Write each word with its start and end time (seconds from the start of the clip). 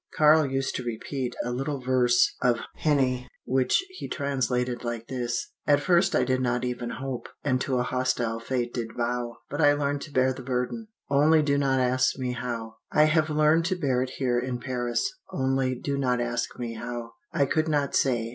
"Karl 0.17 0.47
used 0.47 0.75
to 0.75 0.83
repeat 0.83 1.35
a 1.45 1.51
little 1.51 1.79
verse 1.79 2.33
of 2.41 2.57
Heine, 2.75 3.27
which 3.45 3.77
he 3.89 4.07
translated 4.09 4.83
like 4.83 5.07
this:" 5.09 5.51
'At 5.67 5.79
first 5.79 6.15
I 6.15 6.23
did 6.23 6.41
not 6.41 6.65
even 6.65 6.89
hope, 6.97 7.29
And 7.43 7.61
to 7.61 7.77
a 7.77 7.83
hostile 7.83 8.39
fate 8.39 8.73
did 8.73 8.95
bow 8.97 9.37
But 9.47 9.61
I 9.61 9.73
learned 9.73 10.01
to 10.01 10.11
bear 10.11 10.33
the 10.33 10.41
burden 10.41 10.87
Only 11.07 11.43
do 11.43 11.55
not 11.55 11.79
ask 11.79 12.17
me 12.17 12.31
how.' 12.31 12.77
"I 12.91 13.03
have 13.03 13.29
learned 13.29 13.65
to 13.65 13.75
bear 13.77 14.01
it 14.01 14.13
here 14.17 14.39
in 14.39 14.59
Paris 14.59 15.07
only 15.31 15.75
do 15.75 15.99
not 15.99 16.19
ask 16.19 16.57
me 16.57 16.73
how. 16.73 17.11
I 17.31 17.45
could 17.45 17.67
not 17.67 17.93
say. 17.93 18.29